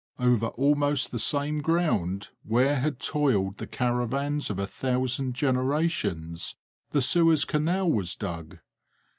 Over 0.17 0.47
almost 0.47 1.11
the 1.11 1.19
same 1.19 1.61
ground 1.61 2.29
where 2.41 2.77
had 2.77 2.99
toiled 2.99 3.59
the 3.59 3.67
caravans 3.67 4.49
of 4.49 4.57
a 4.57 4.65
thousand 4.65 5.35
generations, 5.35 6.55
the 6.89 7.03
Suez 7.03 7.45
Canal 7.45 7.87
was 7.91 8.15
dug. 8.15 8.57